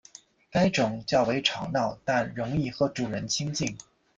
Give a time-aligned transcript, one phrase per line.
[0.49, 3.77] 该种较为吵闹但很容易和主人亲近。